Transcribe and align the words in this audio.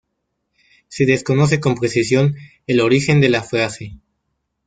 Se 0.87 1.05
desconoce 1.05 1.59
con 1.59 1.75
precisión 1.75 2.33
el 2.65 2.79
origen 2.81 3.21
de 3.21 3.29
la 3.29 3.43
frase. 3.43 3.99